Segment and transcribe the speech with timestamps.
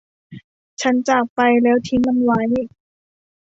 [0.81, 2.41] ฉันจากไปแล้วทิ้งมันไว้